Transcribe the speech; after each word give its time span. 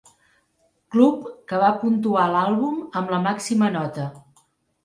Club, 0.95 1.27
que 1.51 1.59
va 1.65 1.69
puntuar 1.83 2.25
l'àlbum 2.37 2.81
amb 3.03 3.15
la 3.17 3.23
màxima 3.29 3.71
nota. 3.77 4.09